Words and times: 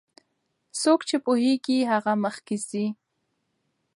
څوک 0.81 0.99
چې 1.09 1.15
پوهیږي 1.25 1.77
هغه 1.91 2.13
مخکې 2.23 2.55
ځي. 2.69 2.85